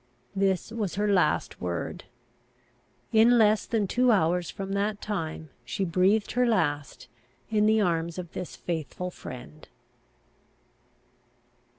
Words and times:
This 0.35 0.71
was 0.71 0.95
her 0.95 1.07
last 1.13 1.61
word; 1.61 2.05
in 3.11 3.37
less 3.37 3.67
than 3.67 3.85
two 3.85 4.09
hours 4.11 4.49
from 4.49 4.71
that 4.71 4.99
time 4.99 5.51
she 5.63 5.85
breathed 5.85 6.31
her 6.31 6.47
last 6.47 7.07
in 7.51 7.67
the 7.67 7.81
arms 7.81 8.17
of 8.17 8.31
this 8.31 8.55
faithful 8.55 9.11
friend. 9.11 9.67